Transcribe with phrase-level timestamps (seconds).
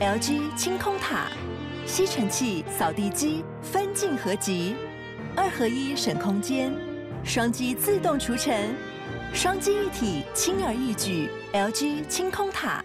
[0.00, 1.26] LG 清空塔，
[1.84, 4.74] 吸尘器、扫地机分镜合集，
[5.36, 6.72] 二合一省空间，
[7.22, 8.74] 双击自动除尘，
[9.34, 11.28] 双击一体轻而易举。
[11.52, 12.82] LG 清空塔。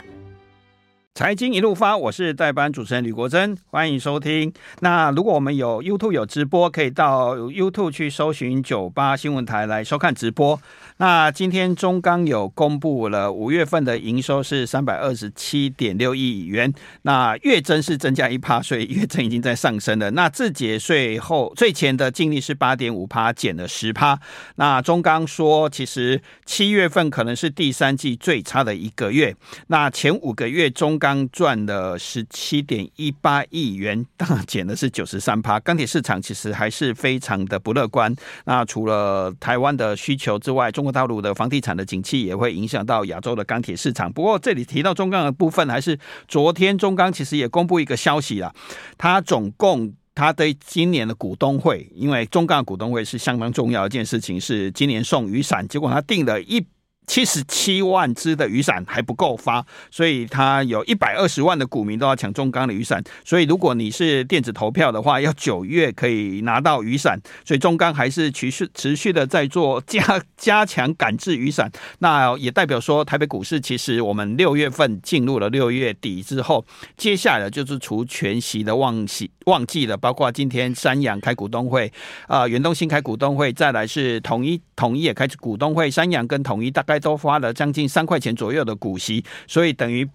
[1.13, 4.52] 财经一路发，我是代班主持人吕国珍，欢迎收听。
[4.82, 10.60] 那如果我们有 YouTube 有直播，可以到 YouTube 去搜寻九八新闻台来收看直播。
[10.97, 20.09] 那今天中钢有公布了五月份的营收是三百二十七点六亿元，那月增是增加一趴，所以月增已经在上升了。
[20.12, 24.17] 那自节税后税前的净利是八点五趴，减了十趴。
[24.55, 29.36] 那中钢说，其实七月份可能是第三季最差的一个月。
[29.67, 35.59] 那前五个月中钢赚了十七点一八亿元，当 然减的是九十三趴。
[35.59, 38.16] 钢铁市场其实还是非常的不乐观。
[38.45, 44.12] 那除了台湾的需求之外，中中国大陆的房地产的景气也会影响到亚洲的钢铁市场。
[44.13, 48.53] 不过这里提到中钢的部分，还是昨天中钢其实也公布一个消息了。
[48.95, 56.64] 他总共他对今年的股东会，因为中钢股东会是相当重要一件事情，是今年送雨伞，结果他定了一。
[57.08, 63.03] 七十七万支的雨伞还不够发，所以他有一百二十万的股民都要抢中钢的雨伞。
[63.23, 67.20] 所以如果你是电子投票的话，要九月可以拿到雨伞。
[67.45, 71.72] 所以中钢还是持续持续的在做加 加强赶制雨伞。
[72.00, 76.66] 那也代表说，台北股市其实我们六月份进入了六月底之后，
[76.98, 79.95] 接下来就是除全息的旺季旺季了。
[79.95, 81.92] 包括今天三阳开股东会，
[82.28, 86.95] 啊、呃，远东新开股东会，再来是统一统一也开始股东会，三阳跟统一大概。
[87.00, 90.08] 都发了将近三块钱左右的股息，所以等于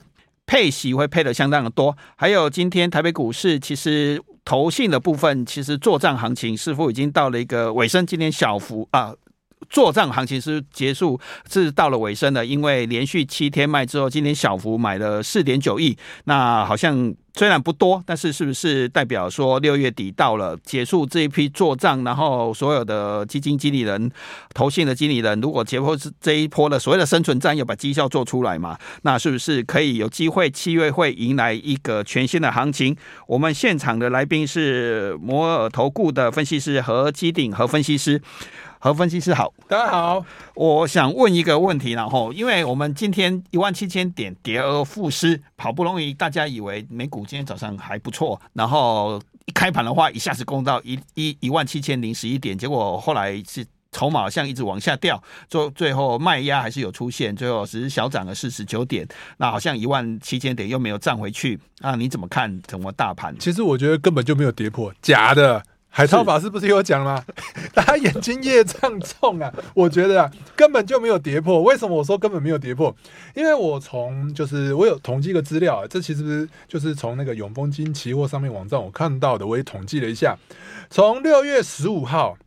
[0.47, 1.97] 配息会配的相当的多。
[2.17, 8.05] 还有今天台北股市其实投信的部分，其实作帐行情似乎已经到了一个尾声。
[8.05, 9.15] 今天小幅啊。
[9.69, 24.11] 作帐行情是结束，是到了尾声的，因为连续七天卖之后，今天小幅买了四点九亿，那好像虽然不多，但是是不是代表说六月底到了结束这一批做账，然后所有的基金经理人、
[24.55, 28.77] 投信的经理人，如果结果是这一波的所谓的生存战，要把绩效做出来嘛？
[29.03, 32.97] 那是不是可以有机会七月会迎来一个全新的行情？
[33.29, 38.21] 我们现场的来宾是摩尔投顾的分析师何基鼎和分析师。
[38.83, 40.25] 何分析师好，大家好。
[40.55, 63.39] 我想问一个问题，然后，因为我们今天一万七千点跌而复失，好不容易大家以为美股今天早上还不错，然后一开盘的话，一下子攻到一一一万七千零十一点，结果后来是筹码好像一直往下掉，最最后卖压还是有出现，最后只是小涨了四十九点，那好像一万七千点又没有涨回去，啊，你怎么看整个大盘？
[63.39, 65.63] 其实我觉得根本就没有跌破，假的。
[65.93, 67.23] 海涛法师不是有讲吗？
[67.75, 69.53] 大家眼睛业障重啊！
[69.75, 71.61] 我觉得啊，根本就没有跌破。
[71.63, 72.95] 为什么我说根本没有跌破？
[73.35, 80.39] 因为我从就是我有统计个资料啊，这其实就是从那个永丰金期货上面网站我看到的，我也统计了一下，
[80.89, 82.39] 从六月十五号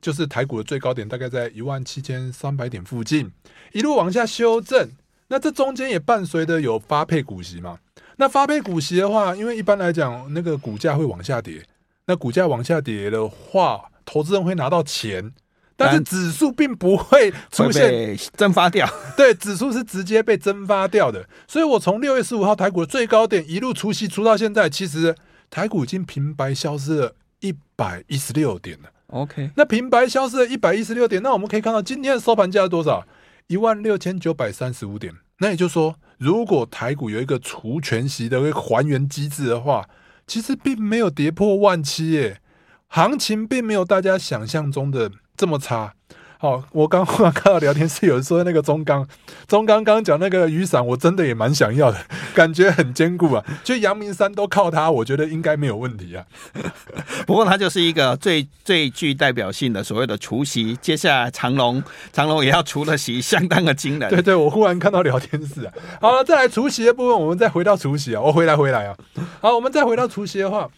[0.00, 3.30] 就是台股的最高点，大概在一万七千三百点附近，
[3.72, 4.90] 一路往下修正。
[5.28, 7.78] 那这中间也伴随着有发配股息嘛？
[8.16, 11.64] 那发配股息的话，因为一般来讲那个股价会往下跌。
[12.08, 15.30] 那股价往下跌的话，投资人会拿到钱，
[15.76, 18.88] 但是指数并不会出现蒸发掉。
[19.14, 21.28] 对，指数是直接被蒸发掉的。
[21.46, 25.14] 所以我从六月十五号台股的最高点一路除息除到现在，其实
[25.50, 28.88] 台股已经平白消失了一百一十六点了。
[29.08, 33.06] OK，那平白消失了一百一十六点，那我们可以看到今天的收盘价是多少？
[33.48, 35.14] 一万六千九百三十五点。
[35.40, 39.86] 那也就是说，如果台股有一个除权息的一个还原机制的话。
[40.28, 42.40] 其实并没有跌破万七耶，
[42.86, 45.94] 行情并没有大家想象中的这么差。
[46.40, 49.04] 好，我刚忽然看到聊天室有人说那个中钢，
[49.48, 51.98] 中钢刚刚讲那个雨伞，我真的也蛮想要的，
[52.32, 53.44] 感觉很坚固啊。
[53.64, 56.24] 就阳明山都靠它，我觉得应该没有问题啊。
[57.26, 61.82] 不过它就是一个最最具代表性的所谓的除夕，接下来长隆
[62.12, 64.08] 长隆也要除了席，相当的惊人。
[64.08, 65.72] 对对，我忽然看到聊天室啊。
[66.00, 68.22] 好了，再来除夕的部分，我们再回到除夕啊。
[68.22, 68.96] 我回来回来啊。
[69.40, 70.70] 好，我们再回到除夕的话，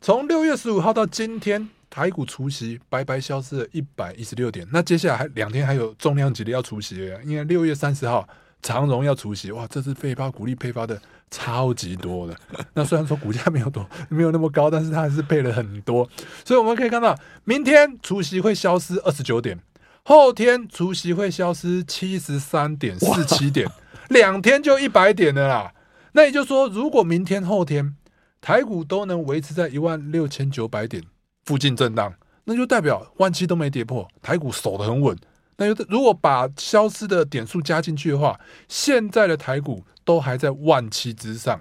[0.00, 1.68] 从六月十五号到今天。
[1.98, 8.24] 台股除息白白消失了一百一十六点，那接下来还两天还有重量级的要除息，因为六月三十号
[8.62, 10.96] 长荣要除息，哇，这次配发股利配发的
[11.28, 12.36] 超级多的。
[12.72, 16.08] 那虽然说股价没有多，没有那么高，但是它还是配了很多。
[16.44, 19.58] 所以我们可以看到，明天除息会消失二十九点，
[20.04, 23.68] 后天除息会消失七十三点四七点，
[24.08, 25.72] 两天就一百点了啦。
[26.12, 27.96] 那也就是说，如果明天后天
[28.40, 31.02] 台股都能维持在一万六千九百点。
[31.48, 32.12] 附近震荡，
[32.44, 35.16] 那就代表万七都没跌破，台股守得很稳。
[35.56, 41.58] 那就如果把消失的点数加进去的话，现在的台股都还在万七之上。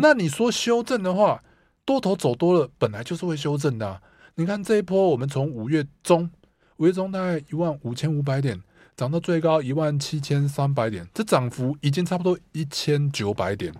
[0.00, 1.42] 那你说修正的话，
[1.84, 4.00] 多头走多了，本来就是会修正的啊。
[4.36, 6.30] 你看这一波，我们从五月中，
[6.76, 8.62] 五月中大概一万五千五百点，
[8.96, 13.74] 涨到最高一万七千三百点，这涨幅已经差不多一千九百点。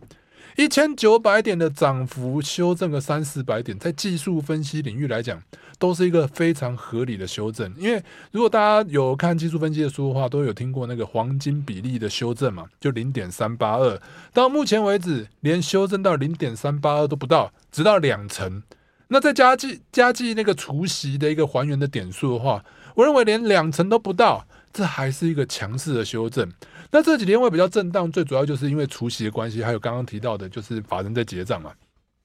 [0.56, 5.38] 一千九百点的涨幅，修正个三四百点，在技术分析领域来讲，
[5.78, 7.70] 都是一个非常合理的修正。
[7.76, 14.00] 因为如果大家有看技术分析的书的话，都有听过那个黄金比例的修正嘛，就零点三八二。
[14.32, 18.62] 到目前为止，连修正到零点三八二都不到，只到两成。
[19.08, 22.64] 那再加计加计那个除息的一个还原的点数的话，
[22.94, 26.46] 我认为连两成都不到，这还是一个强势的修正。
[26.90, 31.72] 那这几天会比较震荡，最主要就是因为除夕的关系，还有刚刚提到的，就是法人在结账嘛。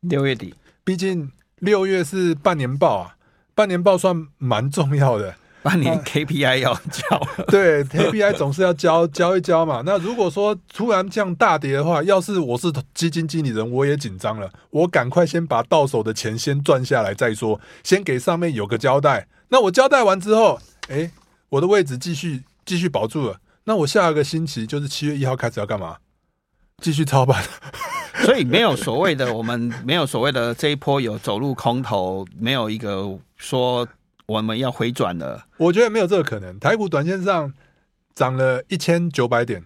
[0.02, 0.54] 六月底，
[0.84, 3.16] 毕竟六月是半年报啊，
[3.56, 5.34] 半年报算蛮重要的，
[5.64, 7.18] 半年 KPI 要交。
[7.18, 9.82] 啊、对，KPI 总是要交交一交嘛。
[9.86, 19.28] 那如果说突然这样大跌的话，要是我是基金经理人，我也紧张了，我赶快先把到手的钱先赚下来再说，先给上面有个交代。
[19.50, 21.12] 那我交代完之后，哎，
[21.52, 23.40] 我的位置继续继续保住了。
[23.66, 25.98] 那我下一个星期就是七月一号开始要干嘛？
[26.82, 27.44] 继续操盘，
[28.26, 33.86] 所以没有所谓的，我们没有所谓的这一波有走入空头，没有一个说
[34.28, 35.46] 我们要回转了。
[35.58, 36.58] 我觉得没有这个可能。
[36.58, 37.54] 台股短线上
[38.16, 39.64] 涨了一千九百点，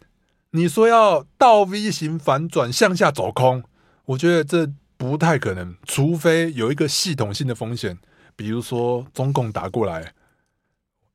[0.52, 3.64] 你说要倒 V 型反转向下走空，
[4.06, 4.68] 我觉得这
[4.98, 7.98] 不太可能，除非有一个系统性的风险，
[8.36, 10.14] 比如说中共打过来，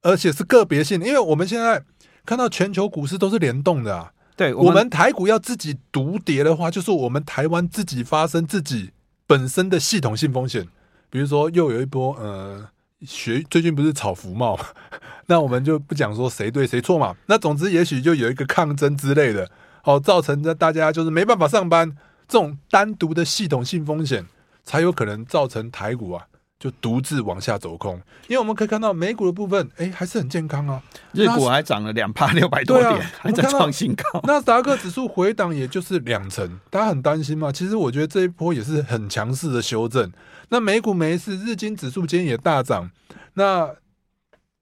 [0.02, 1.82] 而且是个别性，因为我们现在。
[2.26, 8.90] 看到全球股市都是联动的啊，对，我们，台股要自己独跌的话，就是我们台湾自己发生自己
[9.26, 10.68] 本身的系统性风险，
[11.08, 12.68] 比如说又有一波呃
[13.00, 14.56] 学最近不是炒服贸，
[15.26, 19.50] 那我们就不讲说谁对谁错嘛，那总之也许就有一个抗争之类的，
[19.82, 21.90] 好造成的大家就是没办法上班，
[22.28, 24.26] 这种单独的系统性风险
[24.62, 26.26] 才有可能造成台股啊。
[26.60, 27.94] 就独自往下走空，
[28.28, 30.80] 因为我们可以看到美股的部分，哎，还是很健康啊。
[31.12, 34.20] 日股还涨了两趴六百多点，啊、还在创新高。
[34.24, 37.50] 纳斯达克指数回档也就是两成，大家很担心嘛。
[37.50, 40.12] 其实我觉得这一波也是很强势的修正。
[40.50, 42.90] 那美股没事，日经指数今天也大涨。
[43.32, 43.74] 那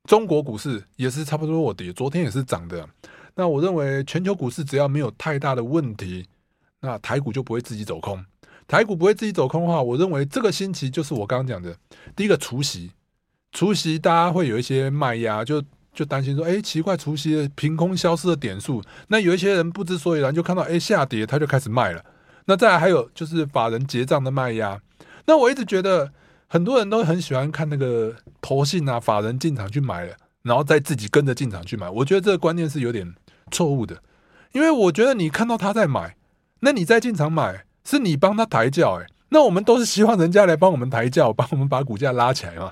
[0.04, 2.88] 中国股市也是差不多我跌，昨天也是涨的。
[3.34, 6.28] 那我认为全球股市只要没有太大的问题，
[6.80, 8.24] 那台股就不会自己走空。
[8.68, 11.74] 台股不会自己走空的话，我认为这个星期就是我刚刚讲的
[12.14, 12.92] 第一个除夕，
[13.50, 22.04] 除夕大家会有一些卖压，就就担心说，哎，奇怪，除夕凭空消失的点数，那有一些人不知所以然，就看到哎下跌，他就开始卖了。
[22.44, 24.78] 那再来还有就是法人结账的卖压，
[25.24, 26.12] 那我一直觉得
[26.46, 33.14] 很多人都很喜欢看那个投信啊，法人进场去买了，然后再自己跟着进场去买，我觉得这个观念是有点
[33.50, 34.02] 错误的，
[34.52, 36.16] 因为我觉得你看到他在买，
[36.60, 37.64] 那你再进场买。
[37.88, 42.70] 是你帮他抬轿，哎，那我们都是希望人家来帮我们抬轿， 帮我们把股价拉起来嘛。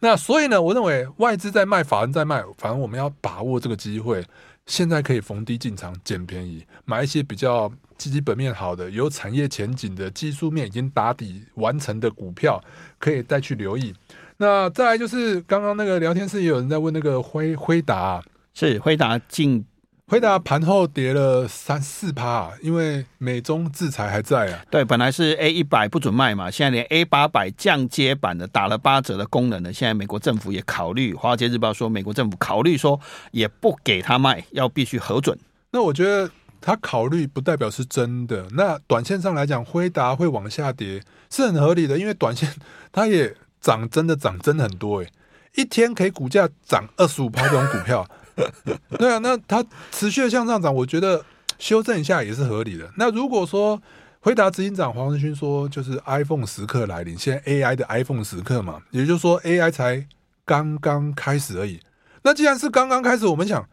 [0.00, 4.22] 那所以呢，我认为外资在卖，法人在卖，反正我们要把握这个机会，
[4.66, 12.62] 现在可以逢低进场捡便宜，买一些比较基本面好的、有产业前景的、技术面已经打底完成的股票，
[12.98, 13.94] 可以再去留意。
[14.36, 18.22] 那再来就是刚刚那个聊天室也有人在问那个辉辉达，
[18.52, 19.64] 是辉达进。
[20.10, 24.60] 辉达盘后跌了三四趴，因为美中制裁还在啊。
[24.68, 31.14] 对，本来是 A 一百不准卖嘛，现在连 A 八百降阶版的打了八折的功能呢，现在美国政府也考虑。
[31.14, 32.98] 华尔街日报说，美国政府考虑说
[33.30, 35.38] 也不给他卖，要必须核准。
[35.70, 36.28] 那我觉得
[36.60, 38.44] 他考虑不代表是真的。
[38.50, 42.52] 那短线上来讲，辉达会往下跌是很合理的，因为短线
[42.90, 45.12] 它也涨，真的涨真的很多诶，
[45.54, 48.04] 一天可以股价涨二十五趴这种股票。
[48.98, 51.24] 对啊，那它持续的向上涨，我觉得
[51.58, 52.90] 修正一下也是合理的。
[52.96, 53.80] 那如果说
[54.20, 60.06] 回答执行长黄仁勋说，就是 iPhone 时刻来临，现在 AI 的 iPhone 时刻嘛，也就是说 AI 才
[60.44, 61.80] 刚刚开始而已。
[62.22, 63.66] 那既然是刚刚开始，我们想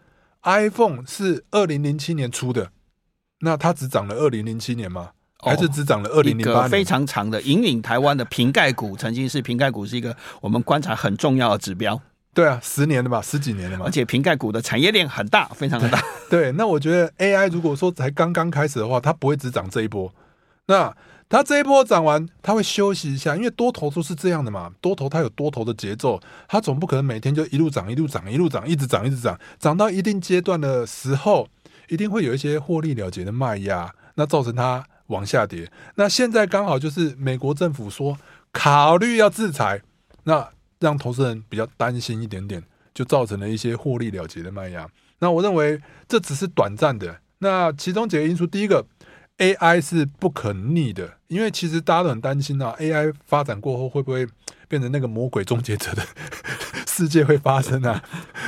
[0.43, 2.71] iPhone 是二零零七年出的，
[3.41, 5.11] 那它只涨了二零零七年吗？
[5.39, 6.69] 还是只涨了二零零八年？
[6.69, 12.01] 非常长的引领台湾的瓶盖股，曾经是瓶盖股是一个我们观察很重要的指标。
[12.33, 13.85] 对啊，十年的吧，十几年了嘛。
[13.85, 15.99] 而且瓶盖股的产业链很大，非常的大。
[16.29, 20.13] 对，那我觉得 AI 如果说才刚刚开始的话，它不会只涨这一波。
[20.67, 20.95] 那
[21.27, 24.71] 它这一波涨完，它会休息一下，因为多头都是这样的嘛。
[24.79, 29.39] 多头它有多头的节奏，它总不可能每天就一路涨、一路涨、一路涨、一直涨、一直涨。
[29.57, 31.47] 涨到一定阶段的时候，
[31.89, 35.71] 一定会有一些获利了结的卖压，那造成它往下跌。
[35.95, 38.17] 那现在刚好就是美国政府说
[38.51, 39.81] 考虑要制裁，
[40.25, 40.49] 那。
[40.79, 44.87] 让投资人比较担心一点点，就造成了一些获利了结的卖压。
[45.19, 47.19] 那我认为这只是短暂的。
[47.39, 48.85] 那其中几个因素，第一个
[49.37, 54.27] AI 是不可逆的，因为其实大家都很担心啊，AI 发展过后会不会
[54.67, 56.03] 变成那个魔鬼终结者的
[56.87, 58.03] 世界会发生啊？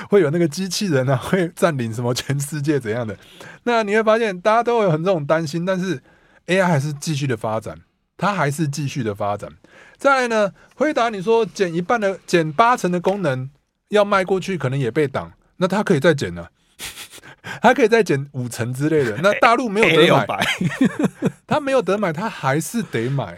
[0.10, 3.16] 会有那个机器人啊，会占领什么全世界怎样的？
[3.64, 6.02] 那你会发现大家都有很这种担心，但是
[6.48, 7.80] AI 还是继续的发展，
[8.20, 9.50] 它还是继续的发展。
[9.98, 13.50] 再来呢，回答你说减一半的、减八成的功能
[13.88, 16.48] 要卖过去，可能也被挡，那它可以再减呢？
[17.62, 20.46] 它可以再减五成之类的， 那大陆没有得买，
[21.48, 23.38] 它没有得买，它还是得买，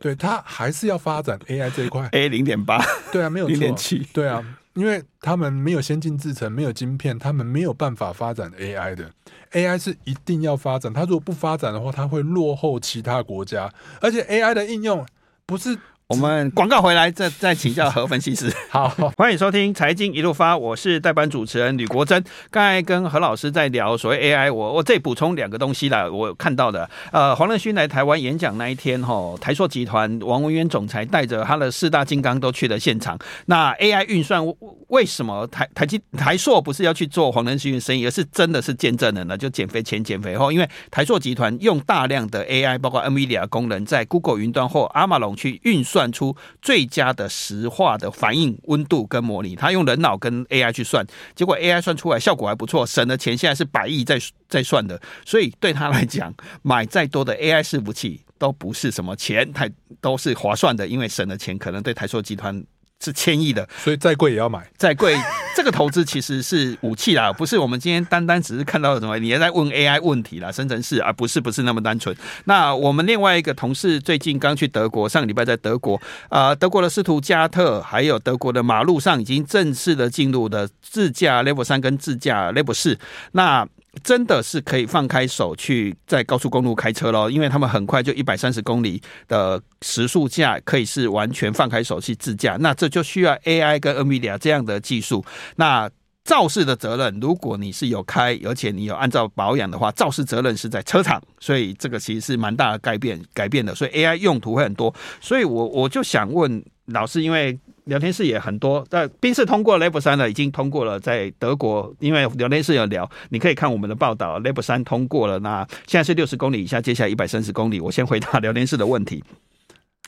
[0.00, 4.42] 对，它还是要发展 AI 这一块，A 零点八，对啊，没有零点七，对啊，
[4.74, 9.10] 因为他们没有先进制程，没有晶片，他们没有办法发展 AI 的
[9.52, 15.06] ，AI 是一定要发展，他如果不发展的话，他会落后其他国家，而且 AI 的应用
[15.46, 15.78] 不是。
[16.08, 18.52] 我们广告回来再再请教何分析师。
[18.68, 22.22] 好，欢迎收听财经一路发，我是代班主持人吕国珍。
[22.50, 26.06] 刚才跟何老师在聊所谓 AI，我我再补充两个东西啦。
[26.06, 33.18] 我看到的，呃，黄仁勋来台湾演讲那一天，哈，台硕集团王文渊总裁带着他的四大金刚都去了现场。
[33.46, 34.42] 那 AI 运算
[34.88, 39.38] 为什么台台积台硕不是要去做黄仁勋的生意，而是真的是见证人呢？
[39.38, 45.93] 就减肥前减肥后，因为台硕集团用大量的 AI，包括 NVIDIA 功能，在 Google 云端或阿玛龙去运算。
[45.94, 59.70] 算出最佳的石化的反应温度跟模拟，他用人脑跟 AI 去算，结果 AI 算出来效果还不错，省的钱现在是百亿在在算的，所以对他来讲，买再多的 AI 伺服器都不是什么钱，太
[60.00, 62.64] 都是划算的，因为省的钱可能对台硕集团。
[63.04, 64.66] 是千亿的，所以再贵也要买。
[64.76, 65.14] 再贵，
[65.54, 72.16] 这个投资其实是武器啦，不是我们今天单单只是看到什么，你也在问 AI 问题啦，生成式，而不是不是那么单纯。
[72.44, 82.98] 那我们另外一个同事最近刚去德国，上个礼拜在德国，呃，德国的斯图加特，还有德国的马路上已经正式的进入的自驾 Level 三跟自驾 Level 四，
[83.32, 83.68] 那。
[84.02, 95.24] 真的是可以放开手去在高速公路开车喽，因为他们很快就一百三十公里的时速驾可以是完全放开手去自驾，那这就需要 AI 跟 NVIDIA 这样的技术。
[95.56, 95.90] 那
[96.24, 104.94] 肇事的责任，如果你是有开，而且你有按照保养的话，肇事责任是在车厂，所以这个其实是蛮大的改变改变的，所以 AI 用途会很多。
[105.20, 107.58] 所以我我就想问老师，因为。
[107.84, 117.80] 聊天室也很多，但宾士通过 Level 三的已经通过了，在德国，因为聊天室有聊，你可以看我们的报道，Level 三通过了，那现在是六十公里以下，接下来一百三十公里。
[117.80, 119.22] 我先回答 聊天室的问题。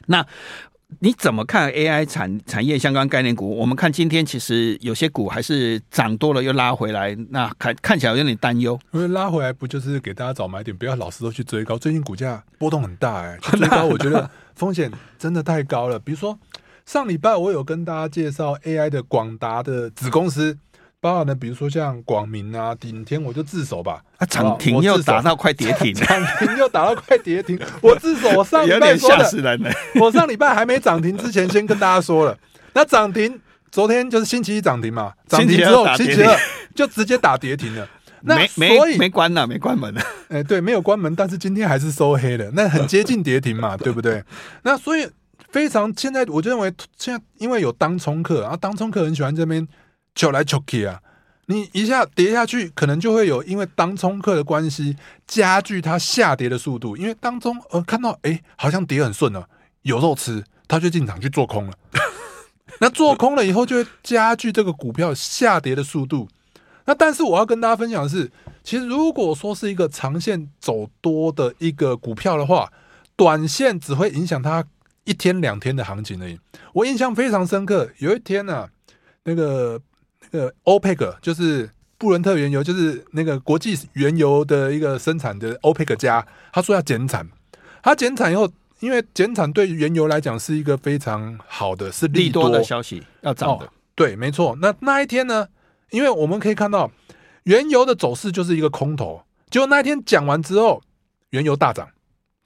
[0.06, 0.24] 那
[1.00, 3.54] 你怎么看 AI 产产业相关概念股？
[3.54, 8.78] 我们看今天其实有些股还是涨多了又拉回来，那看看起来有点担忧。
[8.92, 11.76] 因为拉回来不就是给大家找买点，不要老是都去追高。
[11.76, 15.98] 最近股价波动很大，哎，追高我觉得风险真的太高了。
[15.98, 16.38] 比如说。
[16.86, 20.56] 上礼拜我有跟大家介绍 AI 的广达的子公司，
[21.00, 24.00] 包含呢，比如说像广明啊、顶天，我就自首吧。
[24.18, 28.28] 啊，涨停又打到快跌停， 涨停又打到快跌停，我自首。
[28.38, 29.58] 我上礼拜说的，
[30.00, 32.38] 我上礼拜还没涨停之前，先跟大家说了。
[32.72, 33.40] 那涨停，
[33.72, 36.38] 昨天就是星期一涨停嘛，涨停之后星期二
[36.72, 37.84] 就直接打跌停了。
[38.22, 40.00] 那所以没关了，没关门了。
[40.28, 44.22] 哎，对，没有关门，但是今天还是收黑了，那很接近跌停嘛，对不对？
[44.62, 45.04] 那所以。
[45.56, 49.66] 非常，现在我就认为，现在因为有当冲客，然后当冲客很喜欢这边
[50.14, 51.00] 求来求去啊，
[51.46, 54.94] 你一下跌下去，可能就会有因为当冲客的关系
[55.26, 59.48] 加剧它下跌的速度，因为当中呃看到哎好像跌很顺了，
[59.80, 61.72] 有肉吃，他就进场去做空了，
[62.78, 66.28] 那做空了以后就会加剧这个股票下跌的速度。
[66.84, 68.30] 那但是我要跟大家分享的是，
[68.62, 72.70] 其实如果说是一个长线走多的一个股票的话，
[73.16, 74.62] 短线只会影响它。
[75.06, 76.38] 一天两天的行情而已。
[76.74, 78.68] 我印象非常深刻，有一天呢、啊，
[79.24, 79.80] 那个
[80.30, 87.26] 那个 OPEC 就是布伦特原油，就是那个国际原油的一个生产的 OPEC 加，他说要减产。
[87.82, 93.64] 他减产以后，因为减产对原油来讲是一个非常好的，是利多，利多的消息，要涨的。
[93.64, 94.58] 哦、对，没错。
[94.60, 95.46] 那那一天呢，
[95.90, 96.90] 因为我们可以看到
[97.44, 100.82] 原油的走势就是一个空头，结果那一天讲完之后，
[101.30, 101.88] 原油大涨。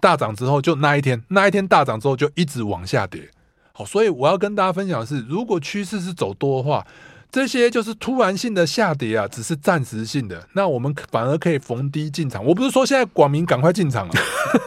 [0.00, 3.30] 大涨之后，就那一天，那一天大涨之后就一直往下跌。
[3.72, 6.86] 好，所以我要跟大家分享的是，如果趋势是走多的话，
[7.30, 10.44] 这些就是突然性的下跌啊，只是暂时性的。
[10.54, 12.44] 那我们反而可以逢低进场。
[12.44, 14.20] 我不是说现在广明赶快进场啊，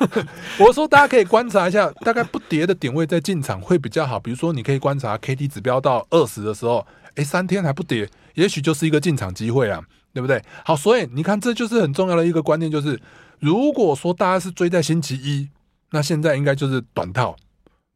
[0.57, 4.19] 我说大家可以观察一下，大概不跌的点位再进场会比较好。
[4.19, 10.41] 比如说，你可以观察 K D 指标到二十的时候，诶，三天还不跌，也许就是一个进场机会啊，对不对？
[10.63, 12.97] 好，所以你看，这就是很重要的一个观念，就是。
[13.43, 15.49] 如果说大家是追在星期一，
[15.91, 17.35] 那现在应该就是短套，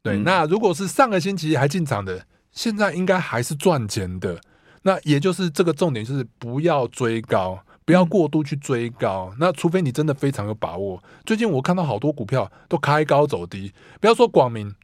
[0.02, 0.18] 对。
[0.18, 4.38] 嗯、那如果是上个星期还进场的，现在应该还是赚钱的。
[4.82, 9.30] 那也就是这个重点，就是不要追高，不要过度去追高。
[9.32, 11.02] 嗯、那除非你真的非常有把握。
[11.24, 14.74] 最近我看到好多股票都开高走低，不要说广明，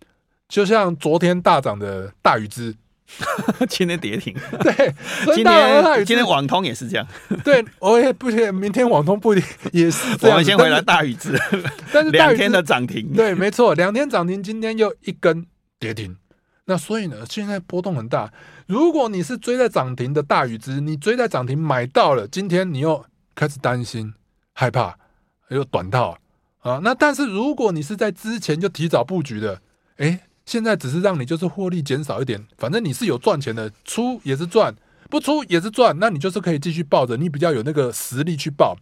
[0.48, 2.74] 就像昨天大涨的大禹资。
[3.68, 4.94] 今天跌停，对，
[5.34, 7.06] 今天今天网通也是这样，
[7.44, 10.36] 对，我也不行，明天网通不一定也是这样。
[10.36, 11.38] 我们先回来大宇资，
[11.92, 15.46] 但是两天的涨停，对，没错，两天涨停，今天又一根
[15.78, 16.16] 跌停。
[16.64, 18.32] 那所以呢，现在波动很大。
[18.66, 24.14] 如果你是追在涨停的大宇资，你追在涨停买到了，今天你又开始担心、
[24.54, 24.96] 害怕，
[25.50, 26.16] 又短套
[26.60, 26.80] 啊。
[26.82, 29.60] 那但是如果你是在之前就提早布局的，
[29.98, 30.20] 哎。
[30.46, 34.74] 现在只是让你就是获利减少一点，反正你是有赚钱的，出也是赚，
[35.08, 38.76] 不出也是赚，那你就是可以继续抱着，你比较有那个实力去抱。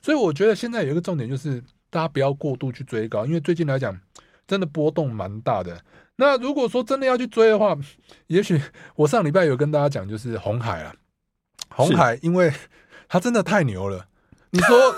[0.00, 1.60] 所以我觉得现在有一个重点就是，
[1.90, 3.98] 大家不要过度去追高，因为最近来讲
[4.46, 5.80] 真的波动蛮大的。
[6.16, 7.76] 那如果说真的要去追的话，
[8.28, 8.60] 也许
[8.94, 10.94] 我上礼拜有跟大家讲，就是红海啊，
[11.70, 12.52] 红海，因为
[13.08, 14.06] 它真的太牛了。
[14.50, 14.94] 你说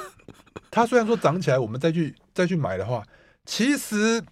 [0.70, 3.02] 它虽然说涨起来，我们再去再去买的话，
[3.46, 4.22] 其实。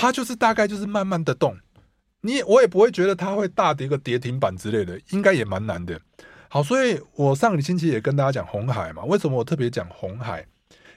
[0.00, 1.54] 它就是大概就是慢慢的动，
[2.22, 6.00] 你我也不会觉得它会大跌个跌停板之类的，应该也蛮难的。
[6.48, 10.46] 好，所以我上个星期也跟大家讲红海嘛，为什么我特别讲红海？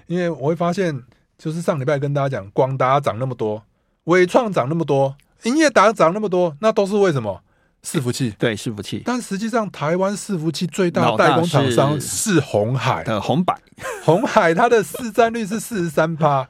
[0.08, 1.04] 因为我会发现，
[1.38, 3.62] 就是上礼拜跟大家讲广达涨那么多，
[4.06, 7.42] 伟创涨那么多，营业达涨那么多，那都是为什么？
[7.84, 9.02] 伺服器，对，伺服器。
[9.04, 13.60] 但实际上，台湾伺服器最大的代工厂商是红海的红百，
[14.06, 16.48] 红海它的市占率是四十三趴。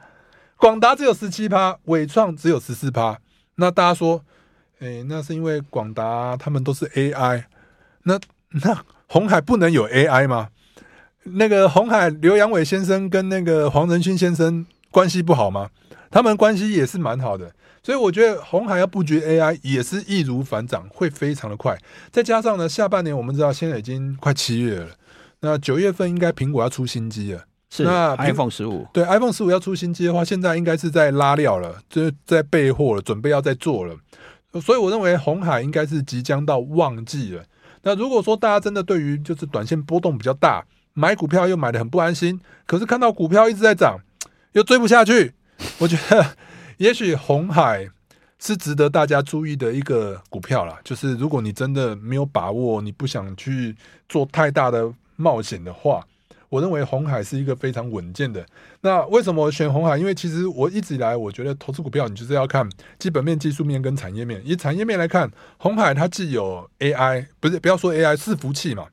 [0.64, 3.20] 广达只有十七趴，纬创只有十四趴。
[3.56, 4.24] 那大家说，
[4.80, 7.44] 诶、那是因为广达他们都是 AI，
[8.04, 8.18] 那
[8.52, 10.48] 那红海不能有 AI 吗？
[11.24, 15.70] 那个红海刘扬伟先生跟那个黄仁勋先生关系不好吗？
[16.10, 17.54] 他们关系也是蛮好的，
[17.84, 21.78] 所以我觉得红海要布局 AI 也是易如反掌，会非常的快。
[22.10, 24.88] 再加上呢，下半年我们知道现在已经快七月了，
[25.42, 27.44] 那九月份应该苹果要出新机了。
[27.76, 33.98] 是那 iPhone 十五，对 iPhone 十五要出新机的话，现在应该是在拉料了，就是在备货了，准备要再做了。
[34.62, 37.44] 所以我认为红海应该是即将到旺季了。
[37.82, 43.98] 那如果说大家真的对于就是短线波动比较大，买股票又买的很不安心，可是看到股票一直在涨，
[44.52, 45.34] 又追不下去，
[45.80, 46.24] 我觉得
[46.78, 47.90] 也许红海
[48.38, 50.80] 是值得大家注意的一个股票啦。
[50.84, 53.76] 就是如果你真的没有把握，你不想去
[54.08, 56.06] 做太大的冒险的话。
[56.54, 58.46] 我认为红海是一个非常稳健的。
[58.82, 59.98] 那为什么我选红海？
[59.98, 64.40] 因为其实我一直以来，我觉得投资股票，你就是要看基本面、技术面跟产业面。
[64.46, 68.86] 以产业面来看，红海它既有 AI，不是不要说 AI，伺服器嘛，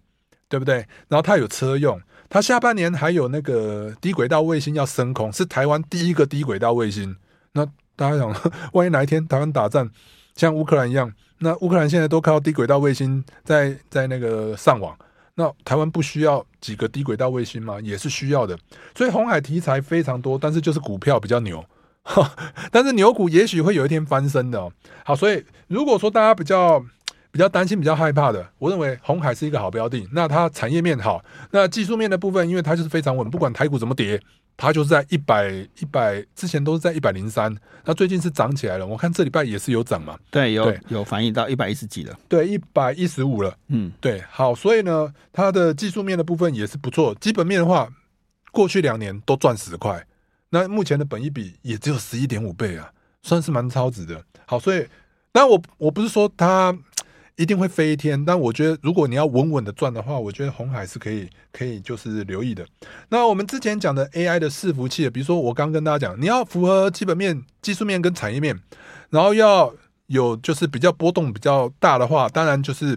[0.49, 0.87] 对不对？
[1.09, 7.15] 然后它有车用，它下半年还有那个低轨道卫星要升空，是台湾第一个低轨道卫星。
[7.53, 8.35] 那大家想，
[8.73, 9.91] 万一哪一天台湾打仗，
[10.35, 14.97] 像乌克兰一样，那乌克兰现在都靠低轨道卫星在在那个上网。
[15.41, 17.79] 那台湾不需要几个低轨道卫星吗？
[17.83, 18.59] 也是需要的。
[18.95, 21.65] 所以红海题材非常多，但是就是股票比较牛，
[22.71, 24.71] 但是牛股也许会有一天翻身的哦。
[25.03, 26.79] 好，所以如果说大家比较
[27.33, 30.07] 比较担心、比较害怕的，我认为红海是一个好标的。
[30.13, 34.21] 那它产业面好，那技术面的部分，因为它就是非常稳，不管台股怎么跌。
[34.61, 37.51] 它就是在一百一百之前都是在一百零三，
[37.85, 38.87] 那最近是涨起来了。
[38.87, 43.57] 我看这礼拜也是有涨嘛，对，有对有反映到一百一十几了，对，一百一十五了。
[43.69, 47.15] 嗯，对，好，所以呢，它的技术面的部分也是不错。
[47.15, 47.89] 基本面的话，
[48.53, 50.07] 过去两年都赚十块，
[50.51, 52.93] 那目前的本一比也只有十一点五倍啊，
[53.23, 54.23] 算是蛮超值的。
[54.45, 54.87] 好，所以，
[55.33, 56.77] 那我我不是说它。
[57.41, 62.67] 一定会飞一天，但我觉得如果你要稳稳的赚的话，我觉得红海是可以可以就是留意的。
[63.09, 68.61] 那我们之前讲的 AI 的伺服器，比如说我刚跟大家讲，你要符合基本面、技术面跟产业面，
[69.09, 69.73] 然后要
[70.09, 72.95] 有就是比较波动比较大的话，当然就是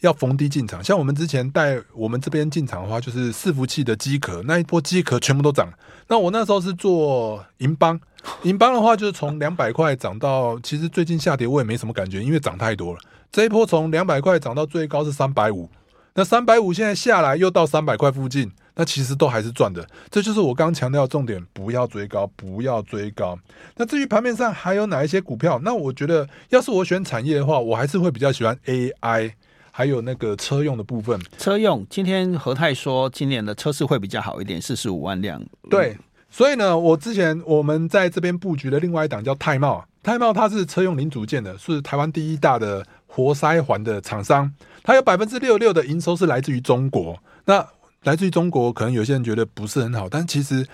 [0.00, 0.82] 要逢低进场。
[0.82, 5.70] 像我们之前带我们这边进场的话，就是伺服器的机壳，那一波机壳全部都涨。
[6.08, 8.00] 那我那时候是做银邦，
[8.44, 13.00] 银邦的话就是从两百块涨到，其实最近下跌我也没什么感觉，因为涨太多了。
[13.32, 15.70] 这一波从两百块涨到最高是三百五，
[16.12, 19.88] 那三百五现在下来又到三百块附近，那其实都还是赚的。
[20.10, 23.38] 这就是我刚刚强调重点，不要追高，不要追高。
[23.78, 25.58] 那至于盘面上还有哪一些股票？
[25.64, 29.32] 那我觉得，要是我选产业的话，我还是会比较喜欢 AI，
[29.70, 31.18] 还有那个车用的部分。
[31.38, 35.42] 车用，今天和泰说今年的车市会比较好一点，四十五万辆。
[35.70, 35.96] 对，
[36.28, 42.86] 所以呢，我之前我们在这边布局的另外一档叫泰茂，泰茂它是车用零组件的，是台湾第一大的。
[43.14, 44.50] 活塞环的厂商，
[44.82, 47.22] 它有百分之六六的营收是来自于中国。
[47.44, 47.66] 那
[48.04, 50.66] 来自于中国，可能有些人觉得不是很好，但其实，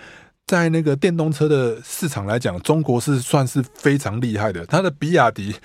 [0.46, 4.64] 在那个电动车的市场来讲，中国是算是非常厉害的。
[4.66, 5.56] 它的比亚迪，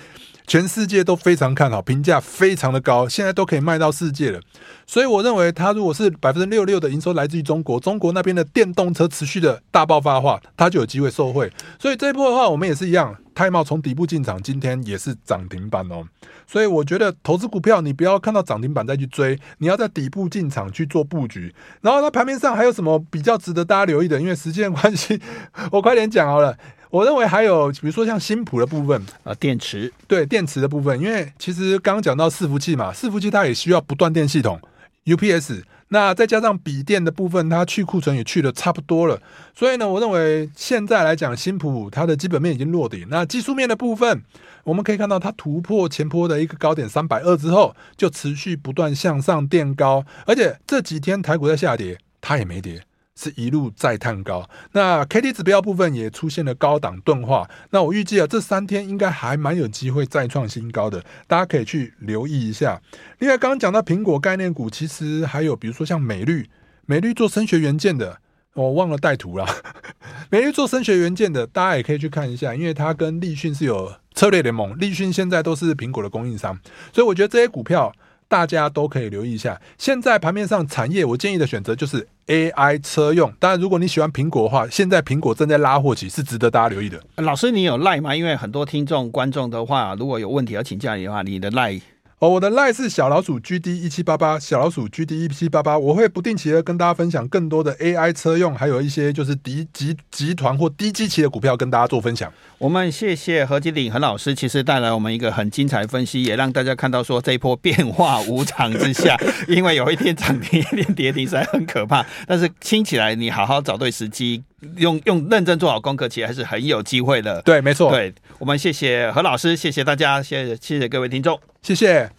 [0.45, 4.39] 全世界都非常看好，评价非常的高，现在都可以卖到世界了。
[4.85, 11.51] 所以我认为，它如果是百分之六六的营收来自于中国，中国那边的电动车持续的大爆发的话，它就有机会受惠。
[11.79, 16.03] 所以这一波的话，我们也是一样，泰茂从底部进场，今天也是涨停板哦。
[16.45, 21.55] 所以我觉得投资股票，你不要看到涨停板再去追，你要在底部进场去做布局。
[21.81, 24.19] 然后它盘面上还有什么比较值得大家留意的？
[24.19, 25.19] 因为时间关系，
[25.71, 26.55] 我快点讲好了。
[26.93, 34.61] 我认为还有，比如说像新普的部分啊，电池对电池的部分，因为其实刚刚讲到伺服器嘛，伺服器它也需要不断电系统
[35.05, 39.19] UPS，那再加上笔电的部分，它去库存也去的差不多了，
[39.55, 43.07] 所以呢，我认为现在来讲，新普它的基本面已经落底。
[43.09, 44.21] 那技术面的部分，
[44.63, 52.83] 我们可以看到它突破前坡的一个高点三百二之后，就持续不断向上垫高，而且这几天台股在下跌，它也没跌。
[53.15, 62.81] 是一路再探高，那 K D 指标部分也出现了高档钝化，那我预计啊，这三天应该还蛮有机会再创新高的，大家可以去留意一下。
[63.19, 66.49] 另外，刚刚讲到苹果概念股，其实还有比如说像美绿，
[66.87, 68.17] 美绿做声学元件的，
[68.55, 69.45] 我忘了带图了。
[70.31, 76.59] 美绿做声学元件的，大家也可以去看一下，因为它跟立讯是有策略联盟，立讯现在都是苹果的供应商，
[76.91, 77.93] 所以我觉得这些股票。
[78.33, 83.31] 大家都可以留意一下，现在盘面上产业，我建议的选择就是 AI 车用。
[83.39, 86.99] 当然，如果你喜欢苹果的话，现在苹果正在拉货期，是值得大家留意的。
[87.17, 88.15] 老师，你有赖吗？
[88.15, 91.79] 因为很多听众观众的话，如果有问题要请教你的话，你的赖。
[92.23, 102.31] 哦，我的 line 是小老鼠 GD 一七八八，小老鼠 GD 一七八八，我会不定期的跟大家分享更多的 AI 车用，还有一些就是低集集团或低基期的股票跟大家做分享。
[102.57, 109.17] 我们谢谢何经理何老师，其实带来我们一个很精彩分析，也让大家看到说这一波变化无常之下，
[109.49, 112.05] 因为有一天涨停，一天跌停，实在很可怕。
[112.25, 114.41] 但是听起来你好好找对时机，
[114.77, 117.41] 用用认真做好功课，其实还是很有机会的。
[117.41, 117.91] 对，没错。
[117.91, 121.37] 对，我们谢谢何老师，谢谢大家，谢谢谢谢各位听众。
[121.61, 122.09] 谢谢。